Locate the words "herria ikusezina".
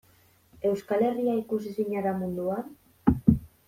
1.09-2.05